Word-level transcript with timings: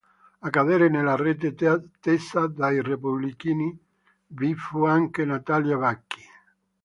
A 0.39 0.49
cadere 0.49 0.89
nella 0.89 1.15
rete 1.15 1.53
tesa 2.03 2.47
dai 2.47 2.81
repubblichini 2.81 3.69
vi 4.39 4.55
fu 4.55 4.83
anche 4.85 5.25
Natalina 5.25 5.75
Vacchi. 5.75 6.23